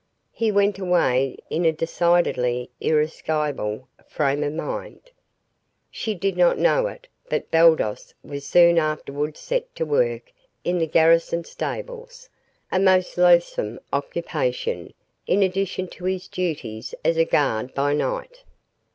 He 0.31 0.51
went 0.51 0.79
away 0.79 1.37
in 1.51 1.63
a 1.63 1.71
decidedly 1.71 2.71
irascible 2.81 3.87
frame 4.07 4.43
of 4.43 4.53
mind. 4.53 5.11
She 5.91 6.15
did 6.15 6.35
not 6.35 6.57
know 6.57 6.87
it, 6.87 7.07
but 7.29 7.51
Baldos 7.51 8.15
was 8.23 8.43
soon 8.43 8.79
afterward 8.79 9.37
set 9.37 9.75
to 9.75 9.85
work 9.85 10.31
in 10.63 10.79
the 10.79 10.87
garrison 10.87 11.43
stables, 11.43 12.29
a 12.71 12.79
most 12.79 13.15
loathsome 13.15 13.79
occupation, 13.93 14.91
in 15.27 15.43
addition 15.43 15.87
to 15.89 16.05
his 16.05 16.27
duties 16.27 16.95
as 17.05 17.15
a 17.15 17.23
guard 17.23 17.75
by 17.75 17.93
night. 17.93 18.43